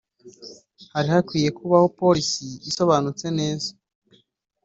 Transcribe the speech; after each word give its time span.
Hari 0.93 1.07
hakwiye 1.13 1.49
kubaho 1.57 1.87
policy 1.99 2.45
isobanutse 2.69 3.25
neza 3.39 3.69